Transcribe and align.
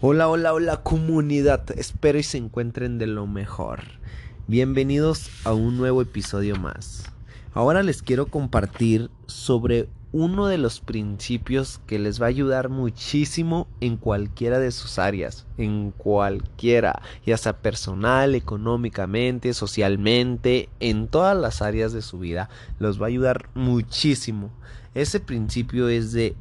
Hola, 0.00 0.28
hola, 0.28 0.52
hola 0.52 0.82
comunidad, 0.82 1.70
espero 1.78 2.18
y 2.18 2.24
se 2.24 2.36
encuentren 2.36 2.98
de 2.98 3.06
lo 3.06 3.28
mejor. 3.28 3.80
Bienvenidos 4.48 5.30
a 5.44 5.54
un 5.54 5.76
nuevo 5.76 6.02
episodio 6.02 6.56
más. 6.56 7.04
Ahora 7.54 7.84
les 7.84 8.02
quiero 8.02 8.26
compartir 8.26 9.08
sobre 9.26 9.88
uno 10.10 10.48
de 10.48 10.58
los 10.58 10.80
principios 10.80 11.80
que 11.86 12.00
les 12.00 12.20
va 12.20 12.26
a 12.26 12.28
ayudar 12.28 12.70
muchísimo 12.70 13.68
en 13.80 13.96
cualquiera 13.96 14.58
de 14.58 14.72
sus 14.72 14.98
áreas, 14.98 15.46
en 15.58 15.92
cualquiera, 15.92 17.00
ya 17.24 17.36
sea 17.36 17.62
personal, 17.62 18.34
económicamente, 18.34 19.54
socialmente, 19.54 20.68
en 20.80 21.06
todas 21.06 21.36
las 21.36 21.62
áreas 21.62 21.92
de 21.92 22.02
su 22.02 22.18
vida, 22.18 22.50
los 22.80 23.00
va 23.00 23.06
a 23.06 23.08
ayudar 23.08 23.48
muchísimo. 23.54 24.50
Ese 24.94 25.20
principio 25.20 25.88
es 25.88 26.12
de 26.12 26.34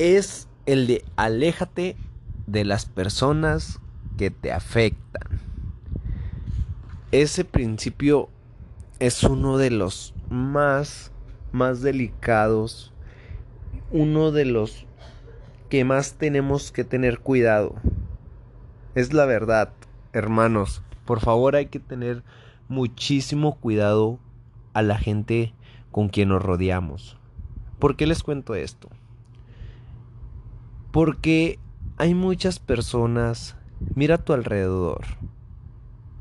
es 0.00 0.48
el 0.64 0.86
de 0.86 1.04
aléjate 1.16 1.94
de 2.46 2.64
las 2.64 2.86
personas 2.86 3.80
que 4.16 4.30
te 4.30 4.50
afectan. 4.50 5.40
Ese 7.12 7.44
principio 7.44 8.30
es 8.98 9.22
uno 9.24 9.58
de 9.58 9.70
los 9.70 10.14
más 10.30 11.12
más 11.52 11.82
delicados, 11.82 12.94
uno 13.90 14.30
de 14.30 14.46
los 14.46 14.86
que 15.68 15.84
más 15.84 16.14
tenemos 16.14 16.72
que 16.72 16.84
tener 16.84 17.18
cuidado. 17.18 17.74
Es 18.94 19.12
la 19.12 19.26
verdad, 19.26 19.72
hermanos. 20.14 20.82
Por 21.04 21.20
favor, 21.20 21.56
hay 21.56 21.66
que 21.66 21.80
tener 21.80 22.22
muchísimo 22.68 23.56
cuidado 23.56 24.18
a 24.72 24.80
la 24.80 24.96
gente 24.96 25.52
con 25.90 26.08
quien 26.08 26.30
nos 26.30 26.42
rodeamos. 26.42 27.18
¿Por 27.78 27.96
qué 27.96 28.06
les 28.06 28.22
cuento 28.22 28.54
esto? 28.54 28.88
Porque 30.92 31.58
hay 31.98 32.14
muchas 32.14 32.58
personas, 32.58 33.56
mira 33.94 34.16
a 34.16 34.24
tu 34.24 34.32
alrededor 34.32 35.02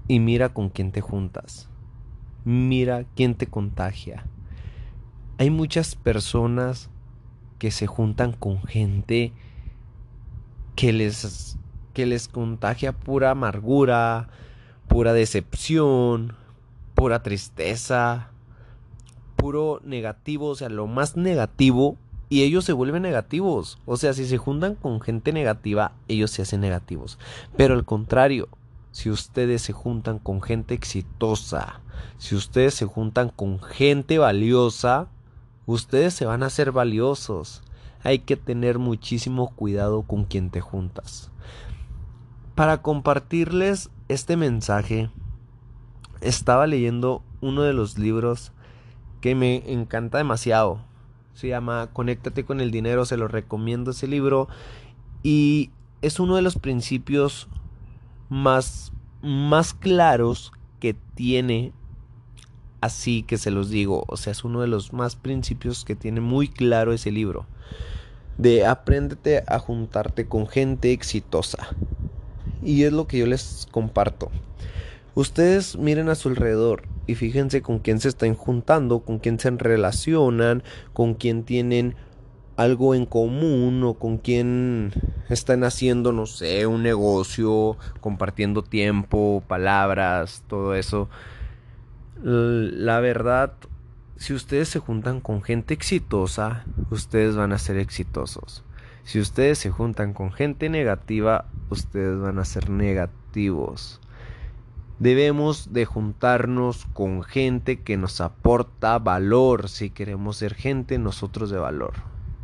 y 0.07 0.19
mira 0.19 0.49
con 0.49 0.69
quién 0.69 0.91
te 0.91 1.01
juntas. 1.01 1.69
Mira 2.45 3.05
quién 3.15 3.35
te 3.35 3.47
contagia. 3.47 4.25
Hay 5.37 5.49
muchas 5.49 5.95
personas 5.95 6.89
que 7.59 7.71
se 7.71 7.87
juntan 7.87 8.33
con 8.33 8.63
gente 8.63 9.33
que 10.75 10.93
les 10.93 11.57
que 11.93 12.05
les 12.05 12.27
contagia 12.27 12.93
pura 12.93 13.31
amargura, 13.31 14.29
pura 14.87 15.13
decepción, 15.13 16.35
pura 16.95 17.23
tristeza, 17.23 18.29
puro 19.35 19.81
negativo, 19.83 20.47
o 20.49 20.55
sea, 20.55 20.69
lo 20.69 20.87
más 20.87 21.17
negativo 21.17 21.97
y 22.29 22.43
ellos 22.43 22.63
se 22.63 22.73
vuelven 22.73 23.01
negativos. 23.01 23.79
O 23.85 23.97
sea, 23.97 24.13
si 24.13 24.25
se 24.25 24.37
juntan 24.37 24.75
con 24.75 25.01
gente 25.01 25.33
negativa, 25.33 25.93
ellos 26.07 26.31
se 26.31 26.43
hacen 26.43 26.61
negativos. 26.61 27.17
Pero 27.57 27.73
al 27.73 27.85
contrario, 27.85 28.47
si 28.91 29.09
ustedes 29.09 29.63
se 29.63 29.73
juntan 29.73 30.19
con 30.19 30.41
gente 30.41 30.75
exitosa, 30.75 31.81
si 32.17 32.35
ustedes 32.35 32.75
se 32.75 32.85
juntan 32.85 33.29
con 33.29 33.59
gente 33.59 34.19
valiosa, 34.19 35.07
ustedes 35.65 36.13
se 36.13 36.25
van 36.25 36.43
a 36.43 36.47
hacer 36.47 36.71
valiosos. 36.71 37.63
Hay 38.03 38.19
que 38.19 38.37
tener 38.37 38.79
muchísimo 38.79 39.49
cuidado 39.55 40.03
con 40.03 40.23
quien 40.23 40.51
te 40.51 40.61
juntas. 40.61 41.31
Para 42.53 42.81
compartirles 42.81 43.89
este 44.07 44.37
mensaje, 44.37 45.09
estaba 46.21 46.67
leyendo 46.67 47.23
uno 47.41 47.63
de 47.63 47.73
los 47.73 47.97
libros 47.97 48.51
que 49.21 49.35
me 49.35 49.71
encanta 49.71 50.17
demasiado 50.17 50.88
se 51.39 51.47
llama 51.47 51.89
Conéctate 51.93 52.43
con 52.43 52.59
el 52.59 52.69
dinero, 52.69 53.05
se 53.05 53.15
lo 53.15 53.29
recomiendo 53.29 53.91
ese 53.91 54.07
libro 54.07 54.49
y 55.23 55.71
es 56.01 56.19
uno 56.19 56.35
de 56.35 56.41
los 56.41 56.57
principios 56.57 57.47
más 58.27 58.91
más 59.21 59.73
claros 59.73 60.51
que 60.81 60.95
tiene 61.15 61.71
así 62.81 63.23
que 63.23 63.37
se 63.37 63.51
los 63.51 63.69
digo, 63.69 64.03
o 64.07 64.17
sea, 64.17 64.31
es 64.31 64.43
uno 64.43 64.59
de 64.59 64.67
los 64.67 64.91
más 64.91 65.15
principios 65.15 65.85
que 65.85 65.95
tiene 65.95 66.19
muy 66.19 66.49
claro 66.49 66.91
ese 66.91 67.11
libro. 67.11 67.45
De 68.37 68.65
apréndete 68.65 69.43
a 69.47 69.59
juntarte 69.59 70.25
con 70.25 70.47
gente 70.47 70.91
exitosa. 70.91 71.69
Y 72.63 72.83
es 72.83 72.93
lo 72.93 73.07
que 73.07 73.17
yo 73.17 73.25
les 73.25 73.67
comparto. 73.71 74.29
Ustedes 75.15 75.77
miren 75.77 76.09
a 76.09 76.15
su 76.15 76.29
alrededor 76.29 76.83
y 77.09 77.15
fíjense 77.15 77.63
con 77.63 77.79
quién 77.79 77.99
se 77.99 78.07
están 78.07 78.35
juntando, 78.35 78.99
con 78.99 79.17
quién 79.17 79.39
se 79.39 79.49
relacionan, 79.49 80.61
con 80.93 81.15
quién 81.15 81.43
tienen 81.43 81.95
algo 82.55 82.93
en 82.93 83.07
común 83.07 83.83
o 83.83 83.95
con 83.95 84.19
quién 84.19 84.91
están 85.27 85.63
haciendo, 85.63 86.11
no 86.11 86.27
sé, 86.27 86.67
un 86.67 86.83
negocio, 86.83 87.77
compartiendo 87.99 88.61
tiempo, 88.61 89.41
palabras, 89.47 90.43
todo 90.47 90.75
eso. 90.75 91.09
La 92.21 92.99
verdad, 92.99 93.53
si 94.17 94.35
ustedes 94.35 94.69
se 94.69 94.77
juntan 94.77 95.19
con 95.19 95.41
gente 95.41 95.73
exitosa, 95.73 96.63
ustedes 96.91 97.35
van 97.35 97.53
a 97.53 97.57
ser 97.57 97.77
exitosos. 97.77 98.63
Si 99.03 99.19
ustedes 99.19 99.57
se 99.57 99.71
juntan 99.71 100.13
con 100.13 100.31
gente 100.31 100.69
negativa, 100.69 101.45
ustedes 101.71 102.19
van 102.19 102.37
a 102.37 102.45
ser 102.45 102.69
negativos. 102.69 103.99
Debemos 104.99 105.71
de 105.71 105.85
juntarnos 105.85 106.85
con 106.91 107.23
gente 107.23 107.79
que 107.79 107.95
nos 107.95 108.19
aporta 108.19 108.99
valor 108.99 109.69
si 109.69 109.91
queremos 109.91 110.35
ser 110.35 110.55
gente 110.55 110.97
nosotros 110.97 111.49
de 111.49 111.57
valor. 111.57 111.93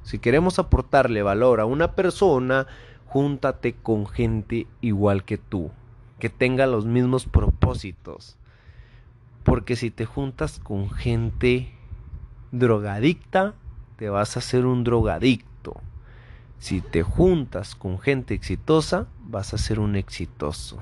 Si 0.04 0.20
queremos 0.20 0.58
aportarle 0.58 1.22
valor 1.22 1.60
a 1.60 1.66
una 1.66 1.96
persona, 1.96 2.66
júntate 3.08 3.74
con 3.74 4.08
gente 4.08 4.68
igual 4.80 5.26
que 5.26 5.38
tú, 5.38 5.70
que 6.18 6.30
tenga 6.30 6.66
los 6.66 6.86
mismos 6.86 7.26
propósitos. 7.26 8.38
Porque 9.44 9.76
si 9.76 9.92
te 9.92 10.06
juntas 10.06 10.58
con 10.60 10.90
gente 10.90 11.74
drogadicta, 12.54 13.56
te 13.98 14.08
vas 14.08 14.38
a 14.38 14.40
hacer 14.40 14.66
un 14.66 14.86
drogadicto. 14.86 15.82
Si 16.60 16.80
te 16.80 17.04
juntas 17.04 17.76
con 17.76 18.00
gente 18.00 18.34
exitosa, 18.34 19.08
vas 19.26 19.54
a 19.54 19.58
ser 19.58 19.78
un 19.82 19.98
exitoso. 19.98 20.82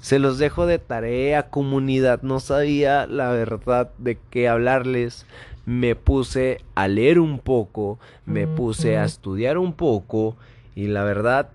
Se 0.00 0.20
los 0.20 0.38
dejo 0.38 0.66
de 0.66 0.78
tarea, 0.78 1.50
comunidad. 1.50 2.22
No 2.22 2.38
sabía 2.38 3.06
la 3.06 3.30
verdad 3.30 3.90
de 3.98 4.18
qué 4.30 4.48
hablarles. 4.48 5.26
Me 5.66 5.96
puse 5.96 6.58
a 6.74 6.88
leer 6.88 7.18
un 7.18 7.40
poco, 7.40 7.98
me 8.24 8.46
puse 8.46 8.96
a 8.96 9.04
estudiar 9.04 9.58
un 9.58 9.74
poco 9.74 10.36
y 10.74 10.86
la 10.86 11.02
verdad, 11.04 11.50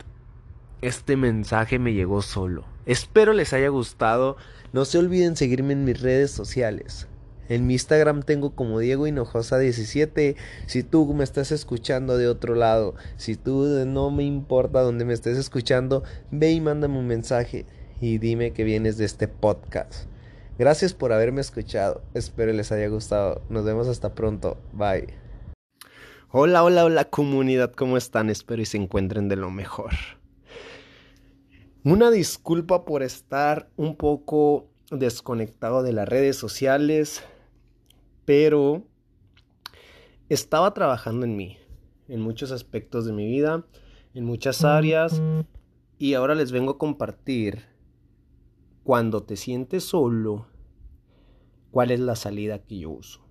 este 0.82 1.16
mensaje 1.16 1.80
me 1.80 1.94
llegó 1.94 2.22
solo. 2.22 2.66
Espero 2.86 3.34
les 3.34 3.54
haya 3.54 3.70
gustado. 3.70 4.36
No 4.74 4.86
se 4.86 4.98
olviden 4.98 5.38
seguirme 5.38 5.74
en 5.74 5.86
mis 5.86 6.02
redes 6.02 6.32
sociales. 6.32 7.08
En 7.48 7.66
mi 7.66 7.74
Instagram 7.74 8.24
tengo 8.24 8.52
como 8.56 8.80
Diego 8.80 9.08
Hinojosa 9.08 9.58
17. 9.58 10.36
Si 10.66 10.84
tú 10.84 11.12
me 11.14 11.24
estás 11.24 11.52
escuchando 11.52 12.18
de 12.18 12.28
otro 12.28 12.56
lado, 12.56 12.96
si 13.16 13.36
tú 13.36 13.66
no 13.88 14.12
me 14.12 14.24
importa 14.24 14.82
donde 14.82 15.06
me 15.06 15.14
estés 15.14 15.38
escuchando, 15.38 16.04
ve 16.32 16.52
y 16.52 16.62
mándame 16.62 17.00
un 17.00 17.08
mensaje 17.08 17.66
y 18.02 18.18
dime 18.18 18.54
que 18.54 18.64
vienes 18.64 18.98
de 18.98 19.06
este 19.06 19.28
podcast. 19.28 20.08
Gracias 20.58 20.94
por 20.94 21.14
haberme 21.14 21.42
escuchado. 21.42 22.04
Espero 22.14 22.54
les 22.54 22.72
haya 22.72 22.88
gustado. 22.88 23.42
Nos 23.50 23.66
vemos 23.66 23.88
hasta 23.88 24.14
pronto. 24.14 24.58
Bye. 24.72 25.14
Hola, 26.30 26.64
hola, 26.64 26.86
hola 26.86 27.06
comunidad. 27.06 27.72
¿Cómo 27.74 27.98
están? 27.98 28.30
Espero 28.30 28.62
y 28.62 28.66
se 28.66 28.78
encuentren 28.78 29.30
de 29.30 29.36
lo 29.36 29.52
mejor. 29.52 29.92
Una 31.84 32.12
disculpa 32.12 32.86
por 32.86 33.04
estar 33.04 33.70
un 33.76 33.98
poco 33.98 34.70
desconectado 34.90 35.84
de 35.84 35.92
las 35.92 36.08
redes 36.08 36.38
sociales, 36.38 37.24
pero 38.26 38.84
estaba 40.30 40.74
trabajando 40.74 41.26
en 41.26 41.36
mí, 41.36 41.58
en 42.08 42.22
muchos 42.22 42.52
aspectos 42.52 43.06
de 43.06 43.14
mi 43.14 43.26
vida, 43.26 43.66
en 44.14 44.24
muchas 44.24 44.64
áreas, 44.64 45.22
y 45.98 46.14
ahora 46.14 46.36
les 46.36 46.52
vengo 46.52 46.72
a 46.72 46.78
compartir 46.78 47.73
cuando 48.84 49.24
te 49.24 49.38
sientes 49.38 49.84
solo, 49.84 50.46
¿cuál 51.72 51.92
es 51.92 52.00
la 52.00 52.16
salida 52.16 52.60
que 52.60 52.80
yo 52.80 52.92
uso? 52.92 53.22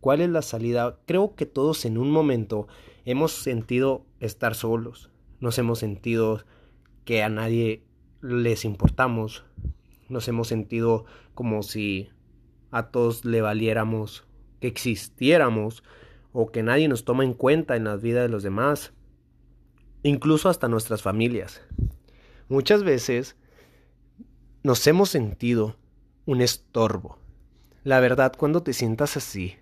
¿Cuál 0.00 0.20
es 0.20 0.30
la 0.30 0.42
salida? 0.42 0.98
Creo 1.06 1.34
que 1.34 1.46
todos 1.46 1.84
en 1.84 1.98
un 1.98 2.10
momento 2.10 2.66
hemos 3.04 3.32
sentido 3.32 4.06
estar 4.20 4.54
solos, 4.54 5.10
nos 5.40 5.58
hemos 5.58 5.78
sentido 5.78 6.44
que 7.04 7.22
a 7.22 7.28
nadie 7.28 7.84
les 8.22 8.64
importamos, 8.64 9.44
nos 10.08 10.28
hemos 10.28 10.48
sentido 10.48 11.04
como 11.34 11.62
si 11.62 12.08
a 12.70 12.90
todos 12.90 13.24
le 13.24 13.42
valiéramos, 13.42 14.26
que 14.60 14.68
existiéramos 14.68 15.82
o 16.32 16.50
que 16.50 16.62
nadie 16.62 16.88
nos 16.88 17.04
toma 17.04 17.24
en 17.24 17.34
cuenta 17.34 17.76
en 17.76 17.84
la 17.84 17.96
vida 17.96 18.22
de 18.22 18.28
los 18.28 18.42
demás, 18.42 18.92
incluso 20.02 20.48
hasta 20.48 20.68
nuestras 20.68 21.02
familias. 21.02 21.62
Muchas 22.48 22.82
veces 22.82 23.36
nos 24.66 24.84
hemos 24.88 25.10
sentido 25.10 25.76
un 26.24 26.42
estorbo. 26.42 27.20
La 27.84 28.00
verdad, 28.00 28.32
cuando 28.36 28.64
te 28.64 28.72
sientas 28.72 29.16
así, 29.16 29.54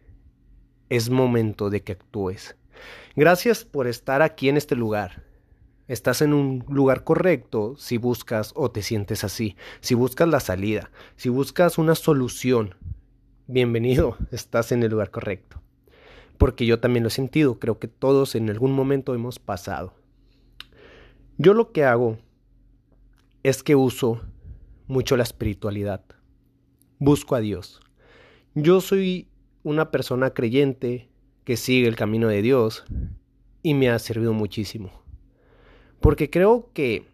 es 0.88 1.10
momento 1.10 1.68
de 1.68 1.82
que 1.82 1.92
actúes. 1.92 2.56
Gracias 3.14 3.66
por 3.66 3.86
estar 3.86 4.22
aquí 4.22 4.48
en 4.48 4.56
este 4.56 4.76
lugar. 4.76 5.22
Estás 5.88 6.22
en 6.22 6.32
un 6.32 6.64
lugar 6.70 7.04
correcto 7.04 7.74
si 7.76 7.98
buscas 7.98 8.52
o 8.56 8.70
te 8.70 8.80
sientes 8.80 9.24
así, 9.24 9.58
si 9.82 9.94
buscas 9.94 10.26
la 10.26 10.40
salida, 10.40 10.90
si 11.16 11.28
buscas 11.28 11.76
una 11.76 11.96
solución. 11.96 12.74
Bienvenido, 13.46 14.16
estás 14.30 14.72
en 14.72 14.84
el 14.84 14.90
lugar 14.90 15.10
correcto. 15.10 15.60
Porque 16.38 16.64
yo 16.64 16.80
también 16.80 17.02
lo 17.02 17.08
he 17.08 17.10
sentido, 17.10 17.58
creo 17.58 17.78
que 17.78 17.88
todos 17.88 18.34
en 18.36 18.48
algún 18.48 18.72
momento 18.72 19.14
hemos 19.14 19.38
pasado. 19.38 19.92
Yo 21.36 21.52
lo 21.52 21.72
que 21.72 21.84
hago 21.84 22.16
es 23.42 23.62
que 23.62 23.76
uso 23.76 24.22
mucho 24.86 25.16
la 25.16 25.22
espiritualidad. 25.22 26.04
Busco 26.98 27.34
a 27.34 27.40
Dios. 27.40 27.80
Yo 28.54 28.80
soy 28.80 29.28
una 29.62 29.90
persona 29.90 30.30
creyente 30.30 31.08
que 31.44 31.56
sigue 31.56 31.88
el 31.88 31.96
camino 31.96 32.28
de 32.28 32.42
Dios 32.42 32.84
y 33.62 33.74
me 33.74 33.90
ha 33.90 33.98
servido 33.98 34.32
muchísimo. 34.32 34.90
Porque 36.00 36.30
creo 36.30 36.70
que, 36.72 37.06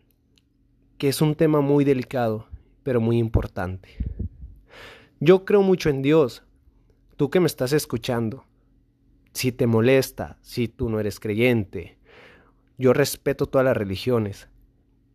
que 0.99 1.09
es 1.09 1.21
un 1.21 1.35
tema 1.35 1.61
muy 1.61 1.85
delicado, 1.85 2.47
pero 2.83 3.01
muy 3.01 3.19
importante. 3.19 3.89
Yo 5.21 5.45
creo 5.45 5.63
mucho 5.63 5.91
en 5.91 6.03
Dios. 6.03 6.43
Tú 7.17 7.31
que 7.31 7.41
me 7.41 7.47
estás 7.47 7.73
escuchando, 7.73 8.45
si 9.33 9.53
te 9.53 9.67
molesta, 9.67 10.39
si 10.43 10.69
tú 10.69 10.89
no 10.89 10.99
eres 10.99 11.21
creyente, 11.21 11.99
yo 12.79 12.93
respeto 12.93 13.47
todas 13.47 13.65
las 13.65 13.77
religiones, 13.77 14.49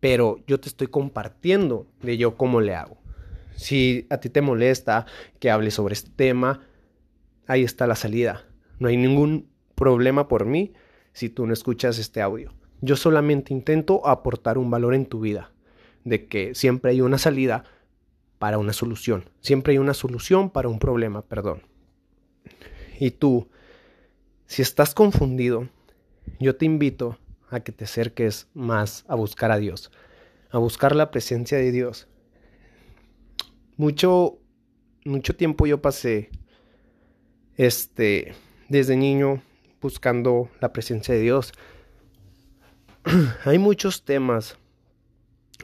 pero 0.00 0.38
yo 0.46 0.60
te 0.60 0.68
estoy 0.68 0.88
compartiendo 0.88 1.86
de 2.02 2.16
yo 2.16 2.36
cómo 2.36 2.60
le 2.60 2.74
hago. 2.74 2.98
Si 3.56 4.06
a 4.10 4.18
ti 4.18 4.28
te 4.28 4.42
molesta 4.42 5.06
que 5.40 5.50
hable 5.50 5.70
sobre 5.70 5.94
este 5.94 6.10
tema, 6.10 6.60
ahí 7.46 7.62
está 7.62 7.86
la 7.86 7.96
salida. 7.96 8.44
No 8.78 8.88
hay 8.88 8.96
ningún 8.96 9.48
problema 9.74 10.28
por 10.28 10.44
mí 10.44 10.74
si 11.12 11.30
tú 11.30 11.46
no 11.46 11.52
escuchas 11.52 11.98
este 11.98 12.20
audio. 12.20 12.52
Yo 12.82 12.96
solamente 12.96 13.54
intento 13.54 14.06
aportar 14.06 14.58
un 14.58 14.70
valor 14.70 14.94
en 14.94 15.06
tu 15.06 15.20
vida, 15.20 15.52
de 16.04 16.26
que 16.26 16.54
siempre 16.54 16.90
hay 16.90 17.00
una 17.00 17.16
salida 17.16 17.64
para 18.38 18.58
una 18.58 18.74
solución, 18.74 19.24
siempre 19.40 19.72
hay 19.72 19.78
una 19.78 19.94
solución 19.94 20.50
para 20.50 20.68
un 20.68 20.78
problema, 20.78 21.22
perdón. 21.22 21.62
Y 23.00 23.12
tú, 23.12 23.48
si 24.46 24.60
estás 24.60 24.94
confundido, 24.94 25.68
yo 26.38 26.56
te 26.56 26.66
invito 26.66 27.18
a 27.50 27.60
que 27.60 27.72
te 27.72 27.84
acerques 27.84 28.48
más 28.54 29.04
a 29.08 29.14
buscar 29.14 29.50
a 29.52 29.58
Dios, 29.58 29.90
a 30.50 30.58
buscar 30.58 30.94
la 30.96 31.10
presencia 31.10 31.58
de 31.58 31.72
Dios. 31.72 32.08
Mucho, 33.76 34.38
mucho 35.04 35.36
tiempo 35.36 35.66
yo 35.66 35.80
pasé, 35.82 36.30
este, 37.56 38.34
desde 38.68 38.96
niño 38.96 39.42
buscando 39.80 40.50
la 40.60 40.72
presencia 40.72 41.14
de 41.14 41.20
Dios. 41.20 41.52
Hay 43.44 43.58
muchos 43.58 44.04
temas, 44.04 44.58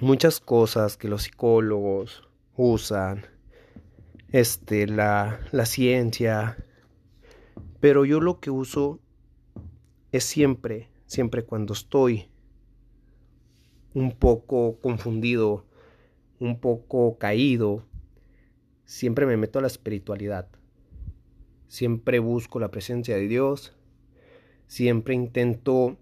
muchas 0.01 0.41
cosas 0.41 0.97
que 0.97 1.09
los 1.09 1.25
psicólogos 1.25 2.29
usan, 2.57 3.27
este, 4.31 4.87
la, 4.87 5.41
la 5.51 5.67
ciencia, 5.67 6.57
pero 7.81 8.05
yo 8.05 8.21
lo 8.21 8.41
que 8.41 8.51
uso 8.51 9.01
es 10.13 10.25
siempre, 10.25 10.92
siempre 11.13 11.45
cuando 11.45 11.75
estoy 11.75 12.31
un 13.93 14.13
poco 14.13 14.79
confundido, 14.81 15.67
un 16.41 16.59
poco 16.59 17.19
caído, 17.19 17.85
siempre 18.87 19.27
me 19.27 19.37
meto 19.37 19.59
a 19.59 19.63
la 19.63 19.69
espiritualidad. 19.69 20.49
Siempre 21.69 22.19
busco 22.19 22.59
la 22.61 22.71
presencia 22.71 23.15
de 23.15 23.29
Dios. 23.29 23.77
Siempre 24.67 25.15
intento 25.15 25.99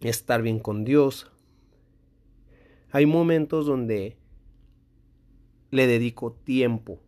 estar 0.00 0.42
bien 0.42 0.60
con 0.60 0.84
Dios. 0.84 1.28
Hay 2.92 3.06
momentos 3.06 3.66
donde 3.66 4.16
le 5.72 5.88
dedico 5.88 6.34
tiempo. 6.34 7.00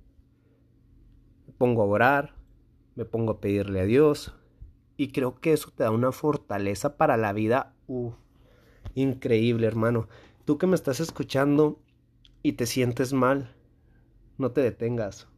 Me 1.47 1.53
pongo 1.53 1.83
a 1.83 1.87
orar, 1.87 2.35
me 2.97 3.05
pongo 3.05 3.31
a 3.31 3.41
pedirle 3.41 3.79
a 3.79 3.85
Dios. 3.85 4.35
Y 4.97 5.09
creo 5.09 5.41
que 5.41 5.53
eso 5.53 5.71
te 5.71 5.85
da 5.85 5.91
una 5.91 6.13
fortaleza 6.13 6.97
para 6.97 7.17
la 7.17 7.33
vida. 7.33 7.75
increíble, 8.95 9.67
hermano. 9.67 10.09
Tú 10.45 10.59
que 10.59 10.67
me 10.67 10.75
estás 10.75 11.01
escuchando 11.01 11.81
y 12.43 12.53
te 12.55 12.67
sientes 12.67 13.13
mal, 13.13 13.55
no 14.39 14.51
te 14.51 14.61
detengas. 14.61 15.29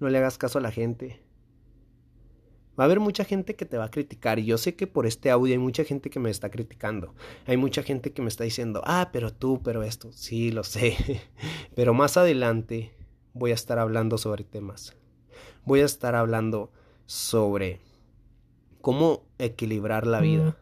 No 0.00 0.08
le 0.08 0.18
hagas 0.18 0.38
caso 0.38 0.58
a 0.58 0.62
la 0.62 0.70
gente. 0.70 1.24
Va 2.78 2.84
a 2.84 2.86
haber 2.86 2.98
mucha 2.98 3.24
gente 3.24 3.54
que 3.54 3.66
te 3.66 3.78
va 3.78 3.84
a 3.84 3.90
criticar 3.90 4.40
y 4.40 4.46
yo 4.46 4.58
sé 4.58 4.74
que 4.74 4.88
por 4.88 5.06
este 5.06 5.30
audio 5.30 5.52
hay 5.52 5.58
mucha 5.58 5.84
gente 5.84 6.10
que 6.10 6.18
me 6.18 6.30
está 6.30 6.50
criticando. 6.50 7.14
Hay 7.46 7.56
mucha 7.56 7.84
gente 7.84 8.12
que 8.12 8.20
me 8.20 8.28
está 8.28 8.42
diciendo, 8.42 8.82
ah, 8.84 9.10
pero 9.12 9.32
tú, 9.32 9.62
pero 9.62 9.84
esto. 9.84 10.10
Sí, 10.12 10.50
lo 10.50 10.64
sé. 10.64 10.96
pero 11.76 11.94
más 11.94 12.16
adelante 12.16 12.96
voy 13.32 13.52
a 13.52 13.54
estar 13.54 13.78
hablando 13.78 14.18
sobre 14.18 14.42
temas. 14.42 14.96
Voy 15.64 15.80
a 15.80 15.84
estar 15.84 16.16
hablando 16.16 16.72
sobre 17.06 17.80
cómo 18.84 19.22
equilibrar 19.38 20.06
la 20.06 20.20
vida. 20.20 20.58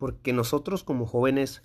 Porque 0.00 0.32
nosotros 0.32 0.82
como 0.82 1.06
jóvenes, 1.06 1.62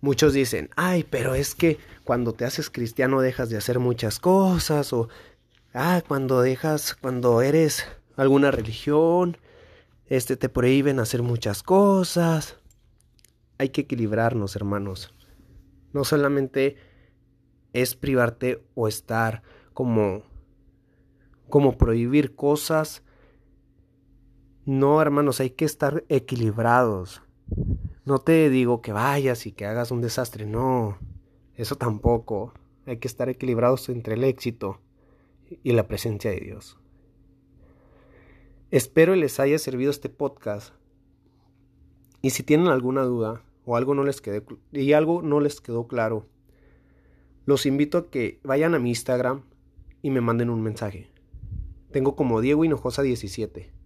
muchos 0.00 0.32
dicen, 0.32 0.70
ay, 0.74 1.04
pero 1.08 1.36
es 1.36 1.54
que 1.54 1.78
cuando 2.02 2.32
te 2.32 2.44
haces 2.44 2.68
cristiano 2.68 3.20
dejas 3.20 3.48
de 3.48 3.56
hacer 3.56 3.78
muchas 3.78 4.18
cosas 4.18 4.92
o 4.92 5.08
ah, 5.72 6.02
cuando 6.08 6.42
dejas, 6.42 6.96
cuando 6.96 7.42
eres 7.42 7.86
alguna 8.16 8.50
religión, 8.50 9.36
este 10.06 10.36
te 10.36 10.48
prohíben 10.48 10.98
hacer 10.98 11.22
muchas 11.22 11.62
cosas. 11.62 12.56
Hay 13.58 13.68
que 13.68 13.82
equilibrarnos, 13.82 14.56
hermanos. 14.56 15.14
No 15.92 16.02
solamente 16.02 16.76
es 17.72 17.94
privarte 17.94 18.64
o 18.74 18.88
estar 18.88 19.44
como 19.74 20.24
como 21.48 21.78
prohibir 21.78 22.34
cosas. 22.34 23.04
No, 24.68 25.00
hermanos, 25.00 25.40
hay 25.40 25.48
que 25.48 25.64
estar 25.64 26.04
equilibrados. 26.10 27.22
No 28.04 28.18
te 28.18 28.50
digo 28.50 28.82
que 28.82 28.92
vayas 28.92 29.46
y 29.46 29.52
que 29.52 29.64
hagas 29.64 29.90
un 29.90 30.02
desastre, 30.02 30.44
no. 30.44 30.98
Eso 31.54 31.76
tampoco. 31.76 32.52
Hay 32.84 32.98
que 32.98 33.08
estar 33.08 33.30
equilibrados 33.30 33.88
entre 33.88 34.12
el 34.12 34.24
éxito 34.24 34.78
y 35.62 35.72
la 35.72 35.88
presencia 35.88 36.30
de 36.30 36.40
Dios. 36.40 36.76
Espero 38.70 39.16
les 39.16 39.40
haya 39.40 39.58
servido 39.58 39.90
este 39.90 40.10
podcast. 40.10 40.74
Y 42.20 42.28
si 42.28 42.42
tienen 42.42 42.68
alguna 42.68 43.04
duda 43.04 43.40
o 43.64 43.74
algo 43.74 43.94
no 43.94 44.04
les 44.04 44.20
quedó 44.20 44.42
y 44.70 44.92
algo 44.92 45.22
no 45.22 45.40
les 45.40 45.62
quedó 45.62 45.86
claro, 45.88 46.26
los 47.46 47.64
invito 47.64 47.96
a 47.96 48.10
que 48.10 48.38
vayan 48.44 48.74
a 48.74 48.78
mi 48.78 48.90
Instagram 48.90 49.44
y 50.02 50.10
me 50.10 50.20
manden 50.20 50.50
un 50.50 50.60
mensaje. 50.60 51.08
Tengo 51.90 52.16
como 52.16 52.42
Diego 52.42 52.66
Hinojosa 52.66 53.00
17. 53.00 53.77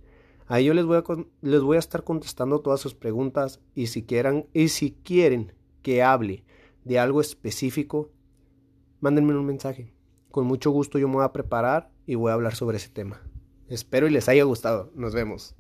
Ahí 0.47 0.65
yo 0.65 0.75
les 0.75 0.85
voy, 0.85 0.99
a, 0.99 1.05
les 1.41 1.61
voy 1.61 1.77
a 1.77 1.81
estar 1.81 2.05
contestando 2.05 2.61
todas 2.61 2.81
sus 2.81 2.95
preguntas 2.95 3.61
y 3.75 3.87
si, 3.89 4.03
quieran, 4.03 4.47
y 4.53 4.69
si 4.69 4.93
quieren 4.93 5.53
que 5.83 6.03
hable 6.03 6.45
de 6.85 6.99
algo 6.99 7.21
específico, 7.21 8.11
mándenme 9.01 9.37
un 9.37 9.47
mensaje. 9.47 9.93
Con 10.31 10.47
mucho 10.47 10.71
gusto 10.71 10.99
yo 10.99 11.09
me 11.09 11.17
voy 11.17 11.25
a 11.25 11.33
preparar 11.33 11.91
y 12.07 12.15
voy 12.15 12.31
a 12.31 12.35
hablar 12.35 12.55
sobre 12.55 12.79
ese 12.79 12.89
tema. 12.89 13.21
Espero 13.69 14.07
y 14.07 14.11
les 14.11 14.29
haya 14.29 14.45
gustado. 14.45 14.91
Nos 14.95 15.15
vemos. 15.15 15.55